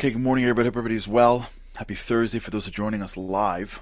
[0.00, 0.66] Okay, good morning, everybody.
[0.66, 1.50] Hope everybody's well.
[1.76, 3.80] Happy Thursday for those who are joining us live.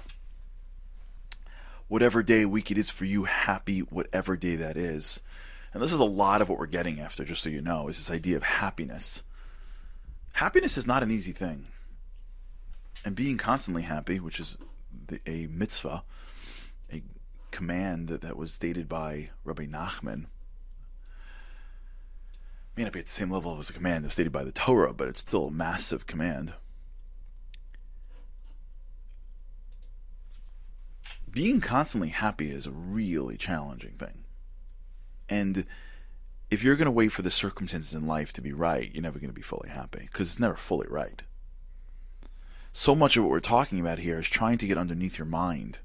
[1.87, 5.21] Whatever day, week it is for you, happy whatever day that is.
[5.73, 7.95] And this is a lot of what we're getting after, just so you know, is
[7.95, 9.23] this idea of happiness.
[10.33, 11.67] Happiness is not an easy thing.
[13.05, 14.57] And being constantly happy, which is
[15.07, 16.03] the, a mitzvah,
[16.91, 17.01] a
[17.51, 20.25] command that, that was stated by Rabbi Nachman,
[22.79, 24.93] may not be at the same level as a command that's stated by the Torah,
[24.93, 26.53] but it's still a massive command.
[31.29, 34.23] Being constantly happy is a really challenging thing.
[35.27, 35.65] And
[36.49, 39.19] if you're going to wait for the circumstances in life to be right, you're never
[39.19, 41.21] going to be fully happy because it's never fully right.
[42.71, 45.79] So much of what we're talking about here is trying to get underneath your mind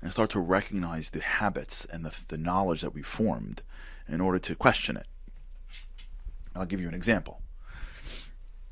[0.00, 3.62] and start to recognize the habits and the, the knowledge that we formed
[4.08, 5.06] in order to question it.
[6.54, 7.40] I'll give you an example.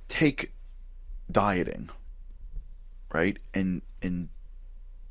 [0.08, 0.52] Take
[1.30, 1.90] dieting,
[3.12, 3.38] right?
[3.54, 4.28] And and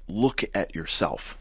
[0.07, 1.37] look at yourself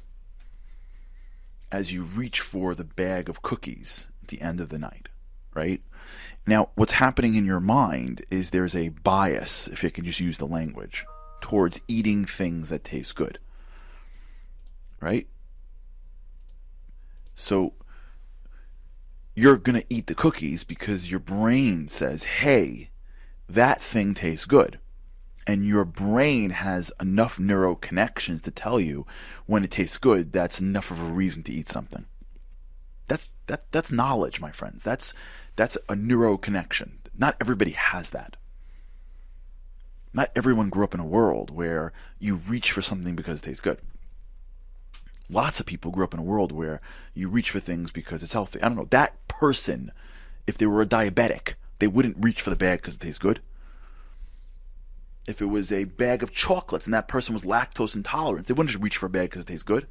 [1.70, 5.08] as you reach for the bag of cookies at the end of the night,
[5.54, 5.80] right?
[6.46, 10.38] Now, what's happening in your mind is there's a bias, if you can just use
[10.38, 11.04] the language,
[11.40, 13.38] towards eating things that taste good.
[15.00, 15.26] Right?
[17.34, 17.74] So
[19.36, 22.88] you're going to eat the cookies because your brain says, hey,
[23.48, 24.80] that thing tastes good.
[25.46, 29.06] And your brain has enough neural connections to tell you
[29.44, 32.06] when it tastes good, that's enough of a reason to eat something.
[33.06, 34.82] That's that that's knowledge, my friends.
[34.82, 35.14] That's
[35.54, 36.98] that's a neuro connection.
[37.16, 38.36] Not everybody has that.
[40.12, 43.60] Not everyone grew up in a world where you reach for something because it tastes
[43.60, 43.78] good.
[45.28, 46.80] Lots of people grew up in a world where
[47.14, 48.60] you reach for things because it's healthy.
[48.62, 48.86] I don't know.
[48.90, 49.90] That person,
[50.46, 53.40] if they were a diabetic, they wouldn't reach for the bag because it tastes good.
[55.26, 58.70] If it was a bag of chocolates and that person was lactose intolerant, they wouldn't
[58.70, 59.88] just reach for a bag because it tastes good.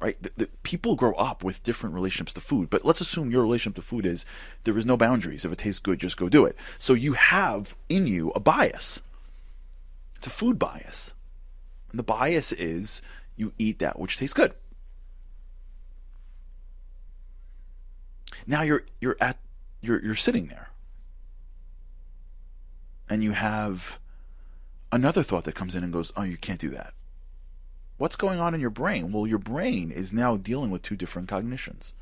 [0.00, 0.20] Right?
[0.20, 3.76] The, the, people grow up with different relationships to food, but let's assume your relationship
[3.76, 4.26] to food is
[4.64, 5.44] there is no boundaries.
[5.44, 6.56] If it tastes good, just go do it.
[6.76, 9.00] So you have in you a bias.
[10.16, 11.12] It's a food bias.
[11.90, 13.00] And the bias is
[13.36, 14.54] you eat that which tastes good.
[18.46, 19.38] Now you're you're at
[19.80, 20.70] you're you're sitting there.
[23.08, 23.98] And you have
[24.90, 26.94] another thought that comes in and goes, "Oh, you can't do that."
[27.98, 29.12] What's going on in your brain?
[29.12, 31.94] Well, your brain is now dealing with two different cognitions.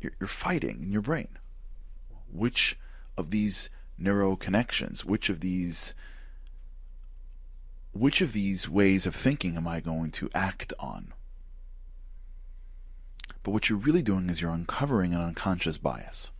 [0.00, 1.28] You're, you're fighting in your brain.
[2.32, 2.76] Which
[3.16, 5.94] of these neuro connections, which of these
[7.98, 11.12] which of these ways of thinking am I going to act on?
[13.42, 16.30] But what you're really doing is you're uncovering an unconscious bias.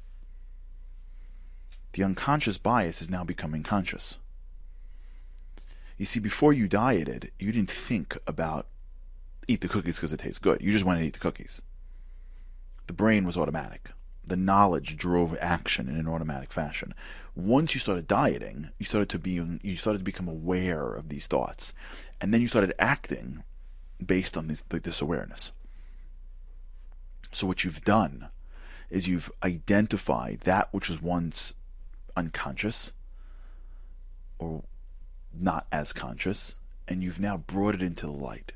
[1.92, 4.18] The unconscious bias is now becoming conscious.
[5.96, 8.66] You see, before you dieted, you didn't think about
[9.48, 10.60] eat the cookies because it tastes good.
[10.60, 11.62] You just went and eat the cookies.
[12.86, 13.90] The brain was automatic
[14.28, 16.94] the knowledge drove action in an automatic fashion.
[17.34, 21.26] Once you started dieting, you started to be you started to become aware of these
[21.26, 21.72] thoughts,
[22.20, 23.42] and then you started acting
[24.04, 25.50] based on this, this awareness.
[27.32, 28.28] So what you've done
[28.90, 31.54] is you've identified that which was once
[32.16, 32.92] unconscious
[34.38, 34.62] or
[35.32, 36.56] not as conscious,
[36.86, 38.52] and you've now brought it into the light.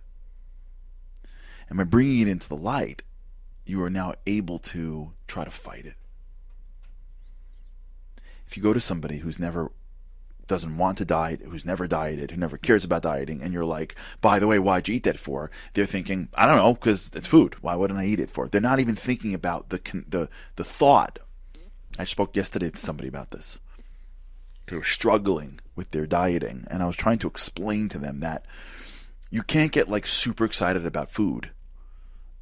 [1.68, 3.02] And by bringing it into the light,
[3.64, 5.94] you are now able to try to fight it.
[8.46, 9.72] If you go to somebody who's never
[10.48, 13.94] doesn't want to diet, who's never dieted, who never cares about dieting, and you're like,
[14.20, 15.50] by the way, why'd you eat that for?
[15.72, 17.56] They're thinking, I don't know, because it's food.
[17.62, 18.48] Why wouldn't I eat it for?
[18.48, 21.18] They're not even thinking about the the the thought.
[21.98, 23.58] I spoke yesterday to somebody about this.
[24.66, 28.44] They were struggling with their dieting, and I was trying to explain to them that
[29.30, 31.50] you can't get like super excited about food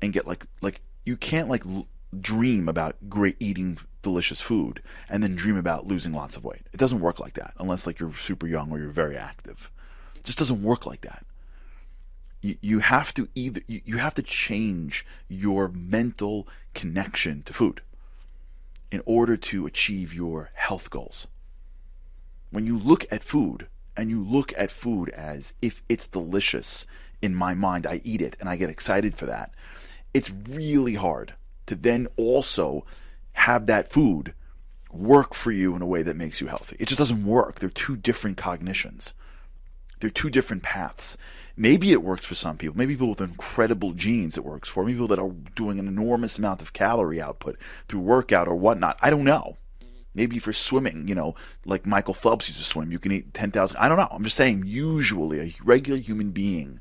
[0.02, 1.88] and get like like you can't like l-
[2.20, 6.62] dream about great eating delicious food and then dream about losing lots of weight.
[6.72, 9.72] It doesn't work like that unless like you're super young or you're very active.
[10.14, 11.26] It just doesn't work like that.
[12.42, 17.82] You, you have to either you, you have to change your mental connection to food
[18.92, 21.26] in order to achieve your health goals.
[22.50, 23.66] When you look at food
[23.96, 26.86] and you look at food as if it's delicious
[27.20, 29.50] in my mind, I eat it and I get excited for that
[30.14, 31.34] it's really hard
[31.66, 32.84] to then also
[33.32, 34.34] have that food
[34.92, 36.76] work for you in a way that makes you healthy.
[36.78, 37.58] It just doesn't work.
[37.58, 39.14] They're two different cognitions.
[40.00, 41.16] They're two different paths.
[41.56, 42.76] Maybe it works for some people.
[42.76, 44.82] Maybe people with incredible genes it works for.
[44.82, 47.56] Maybe people that are doing an enormous amount of calorie output
[47.86, 48.98] through workout or whatnot.
[49.02, 49.56] I don't know.
[50.14, 53.76] Maybe you're swimming, you know, like Michael Phelps used to swim, you can eat 10,000.
[53.76, 54.08] I don't know.
[54.10, 56.80] I'm just saying, usually, a regular human being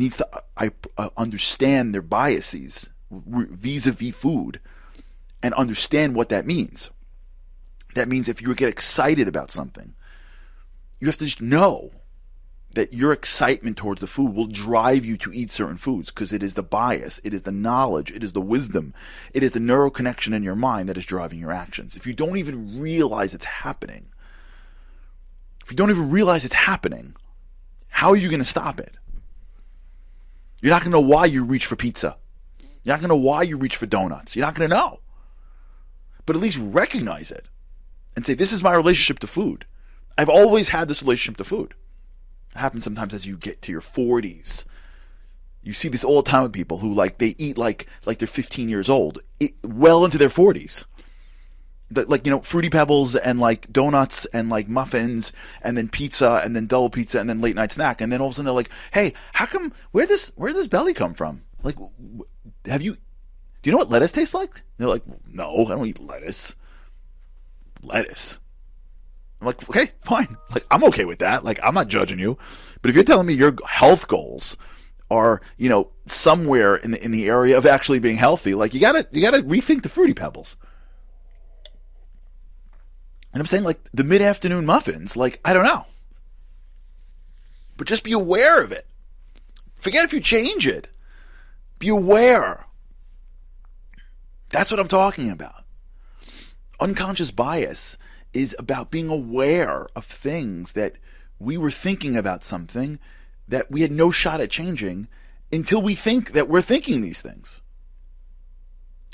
[0.00, 4.60] needs to I, uh, understand their biases vis a vis food
[5.42, 6.90] and understand what that means.
[7.94, 9.94] That means if you get excited about something,
[10.98, 11.90] you have to just know
[12.74, 16.42] that your excitement towards the food will drive you to eat certain foods because it
[16.42, 18.94] is the bias, it is the knowledge, it is the wisdom,
[19.34, 21.96] it is the neural connection in your mind that is driving your actions.
[21.96, 24.06] If you don't even realize it's happening,
[25.64, 27.16] if you don't even realize it's happening,
[27.88, 28.94] how are you going to stop it?
[30.60, 32.16] You're not going to know why you reach for pizza.
[32.82, 34.34] You're not going to know why you reach for donuts.
[34.36, 35.00] You're not going to know.
[36.26, 37.46] But at least recognize it
[38.14, 39.64] and say, this is my relationship to food.
[40.16, 41.74] I've always had this relationship to food.
[42.54, 44.64] It happens sometimes as you get to your 40s.
[45.62, 48.26] You see this all the time with people who like they eat like like they're
[48.26, 49.20] 15 years old,
[49.62, 50.84] well into their 40s.
[51.92, 55.32] That like you know fruity pebbles and like donuts and like muffins
[55.62, 58.28] and then pizza and then double pizza and then late night snack and then all
[58.28, 61.42] of a sudden they're like, hey, how come where this where does belly come from?
[61.62, 61.76] Like,
[62.66, 62.94] have you?
[62.94, 64.62] Do you know what lettuce tastes like?
[64.78, 66.54] they're like, no, I don't eat lettuce.
[67.82, 68.38] Lettuce.
[69.40, 70.36] I'm like, okay, fine.
[70.50, 71.44] Like, I'm okay with that.
[71.44, 72.38] Like, I'm not judging you.
[72.82, 74.56] But if you're telling me your health goals
[75.10, 78.80] are, you know, somewhere in the, in the area of actually being healthy, like, you
[78.80, 80.56] gotta, you gotta rethink the Fruity Pebbles.
[83.32, 85.86] And I'm saying, like, the mid afternoon muffins, like, I don't know.
[87.76, 88.86] But just be aware of it.
[89.80, 90.88] Forget if you change it.
[91.78, 92.66] Be aware.
[94.50, 95.64] That's what I'm talking about.
[96.80, 97.96] Unconscious bias
[98.32, 100.96] is about being aware of things that
[101.38, 102.98] we were thinking about something
[103.48, 105.08] that we had no shot at changing
[105.52, 107.60] until we think that we're thinking these things.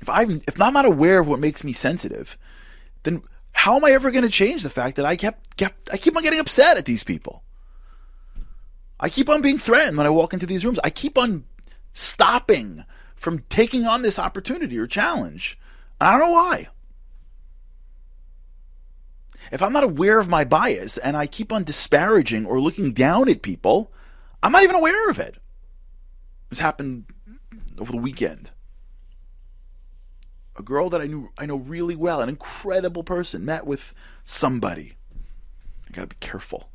[0.01, 2.37] If I'm if I'm not aware of what makes me sensitive,
[3.05, 3.23] then
[3.57, 6.17] how am I ever going to change the fact that I kept kept I keep
[6.17, 7.43] on getting upset at these people?
[8.99, 10.79] I keep on being threatened when I walk into these rooms.
[10.85, 11.45] I keep on
[11.93, 15.59] stopping from taking on this opportunity or challenge.
[16.01, 16.69] I don't know why
[19.53, 23.29] if I'm not aware of my bias and I keep on disparaging or looking down
[23.29, 23.93] at people,
[24.43, 25.37] I'm not even aware of it.
[26.51, 27.07] This happened
[27.79, 28.51] over the weekend.
[30.59, 33.93] A girl that I knew I know really well, an incredible person, met with
[34.25, 34.95] somebody.
[35.89, 36.71] I gotta be careful.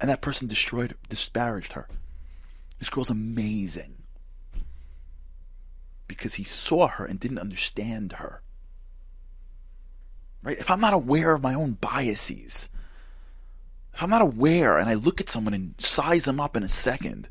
[0.00, 1.88] And that person destroyed disparaged her.
[2.78, 3.96] This girl's amazing.
[6.06, 8.42] Because he saw her and didn't understand her
[10.44, 10.58] right?
[10.58, 12.68] If I'm not aware of my own biases,
[13.92, 16.68] if I'm not aware and I look at someone and size them up in a
[16.68, 17.28] second,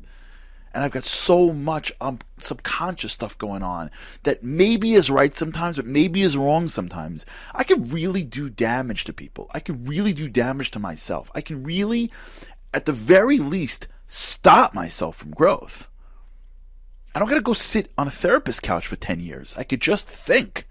[0.74, 3.92] and I've got so much um, subconscious stuff going on
[4.24, 7.24] that maybe is right sometimes, but maybe is wrong sometimes.
[7.54, 9.48] I can really do damage to people.
[9.54, 11.30] I can really do damage to myself.
[11.32, 12.10] I can really,
[12.74, 15.88] at the very least, stop myself from growth.
[17.14, 19.54] I don't got to go sit on a therapist couch for 10 years.
[19.56, 20.66] I could just think.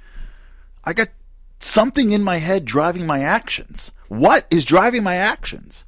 [0.83, 1.07] I got
[1.61, 3.93] something in my head driving my actions.
[4.09, 5.85] What is driving my actions?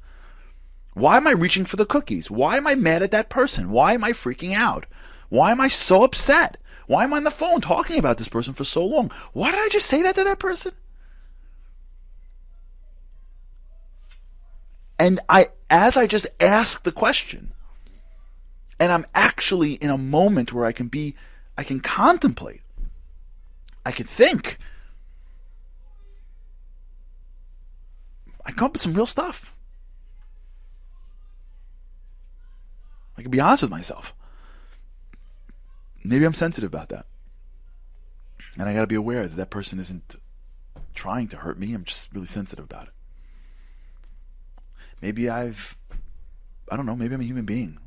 [0.96, 2.30] Why am I reaching for the cookies?
[2.30, 3.68] Why am I mad at that person?
[3.68, 4.86] Why am I freaking out?
[5.28, 6.56] Why am I so upset?
[6.86, 9.12] Why am I on the phone talking about this person for so long?
[9.34, 10.72] Why did I just say that to that person?
[14.98, 17.52] And I, as I just ask the question,
[18.80, 21.14] and I'm actually in a moment where I can be,
[21.58, 22.62] I can contemplate,
[23.84, 24.56] I can think,
[28.46, 29.52] I come up with some real stuff.
[33.16, 34.14] I can be honest with myself.
[36.04, 37.06] Maybe I'm sensitive about that.
[38.58, 40.16] And I got to be aware that that person isn't
[40.94, 41.74] trying to hurt me.
[41.74, 42.92] I'm just really sensitive about it.
[45.02, 45.76] Maybe I've,
[46.70, 47.78] I don't know, maybe I'm a human being.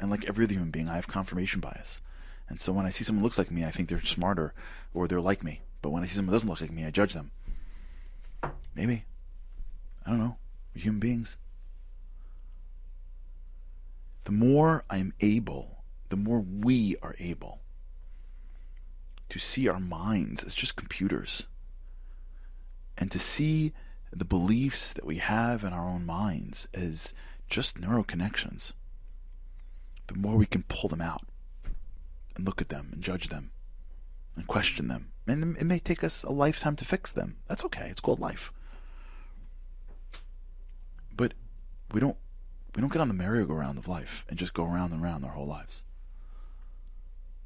[0.00, 2.00] And like every other human being, I have confirmation bias.
[2.48, 4.52] And so when I see someone looks like me, I think they're smarter
[4.92, 5.60] or they're like me.
[5.80, 7.30] But when I see someone doesn't look like me, I judge them.
[8.74, 9.04] Maybe.
[10.04, 10.36] I don't know,
[10.74, 11.36] human beings.
[14.24, 17.60] The more I am able, the more we are able
[19.28, 21.46] to see our minds as just computers
[22.98, 23.72] and to see
[24.12, 27.14] the beliefs that we have in our own minds as
[27.48, 28.74] just neural connections,
[30.06, 31.22] the more we can pull them out
[32.36, 33.50] and look at them and judge them
[34.36, 35.12] and question them.
[35.26, 37.36] And it may take us a lifetime to fix them.
[37.48, 37.88] That's okay.
[37.88, 38.52] It's called life.
[41.14, 41.34] But
[41.92, 42.16] we don't
[42.74, 45.32] we don't get on the merry-go-round of life and just go around and around our
[45.32, 45.84] whole lives.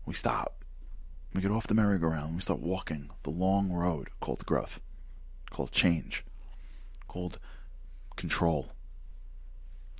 [0.04, 0.64] We stop.
[1.35, 2.35] We get off the merry-go-round.
[2.35, 4.80] We start walking the long road called growth,
[5.50, 6.25] called change,
[7.09, 7.38] called
[8.16, 8.73] control.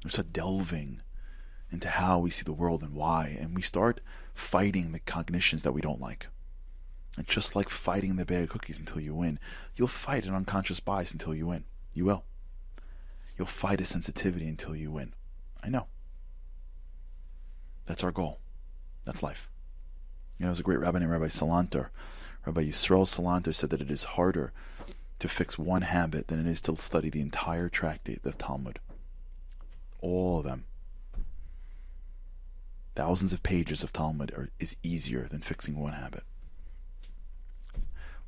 [0.05, 1.03] We start delving
[1.73, 4.01] into how we see the world and why, and we start
[4.35, 6.29] fighting the cognitions that we don't like.
[7.17, 9.41] And just like fighting the bag of cookies until you win,
[9.75, 11.65] you'll fight an unconscious bias until you win.
[11.95, 12.25] You will.
[13.39, 15.13] You'll fight a sensitivity until you win.
[15.63, 15.87] I know.
[17.87, 18.39] That's our goal.
[19.05, 19.49] That's life.
[20.39, 21.89] You know, there's a great rabbi named Rabbi Salanter.
[22.45, 24.53] Rabbi Yisrael Salanter said that it is harder
[25.19, 28.79] to fix one habit than it is to study the entire tractate of Talmud.
[30.01, 30.65] All of them.
[32.95, 36.23] Thousands of pages of Talmud are, is easier than fixing one habit.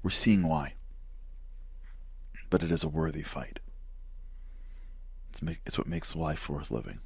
[0.02, 0.74] We're seeing why.
[2.50, 3.60] But it is a worthy fight.
[5.30, 7.00] It's, make, it's what makes life worth living.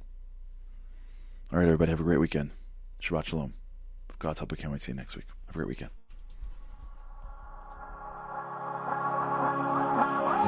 [1.51, 2.51] All right, everybody, have a great weekend.
[3.01, 3.53] Shabbat Shalom.
[4.07, 5.25] With God's help, we can't wait to see you next week.
[5.47, 5.91] Have a great weekend.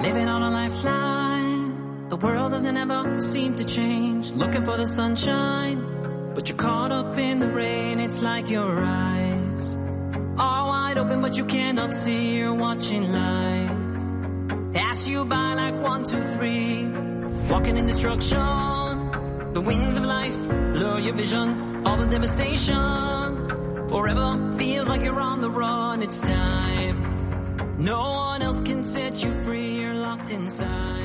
[0.03, 2.07] Living on a lifeline.
[2.09, 4.31] The world doesn't ever seem to change.
[4.31, 6.31] Looking for the sunshine.
[6.33, 7.99] But you're caught up in the rain.
[7.99, 9.75] It's like your eyes
[10.37, 12.37] are wide open, but you cannot see.
[12.37, 13.85] You're watching life
[14.75, 17.14] pass you by like one, two, three.
[17.49, 19.51] Walking in destruction.
[19.53, 20.37] The winds of life
[20.73, 21.85] blur your vision.
[21.85, 23.87] All the devastation.
[23.87, 26.01] Forever feels like you're on the run.
[26.01, 27.77] It's time.
[27.77, 29.79] No one else can set you free.
[29.79, 31.04] You're locked inside.